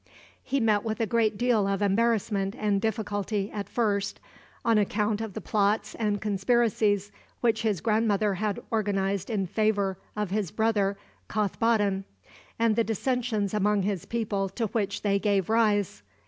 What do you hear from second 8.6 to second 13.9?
organized in favor of his brother Kothboddin, and the dissensions among